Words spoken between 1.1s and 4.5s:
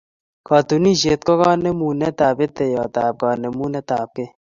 ko kanemunetab peteyotab kanemunetabgei.